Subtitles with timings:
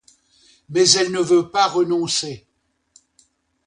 [0.69, 2.47] Mais elle ne veut pas renoncer.